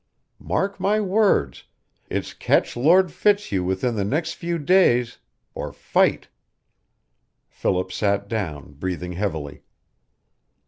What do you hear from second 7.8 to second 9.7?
sat down, breathing heavily.